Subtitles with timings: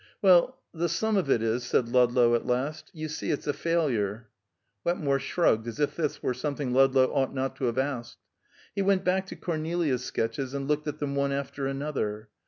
[0.19, 4.29] "Well, the sum of it is," said Ludlow at last, "you see it's a failure."
[4.83, 8.17] Wetmore shrugged, as if this were something Ludlow ought not to have asked.
[8.73, 12.29] He went back to Cornelia's sketches, and looked at them one after another.